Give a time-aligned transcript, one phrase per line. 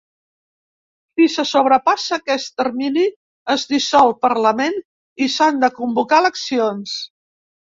[1.19, 3.03] Si se sobrepassa aquest termini,
[3.57, 4.81] es dissol Parlament
[5.27, 6.99] i s'han de convocar eleccions.